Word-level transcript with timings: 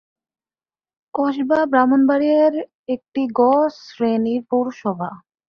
কসবা 1.13 1.59
ব্রাহ্মণবাড়িয়ার 1.65 2.53
একটি 2.87 3.21
গ 3.31 3.41
শ্রেণির 3.81 4.41
পৌরসভা। 4.49 5.09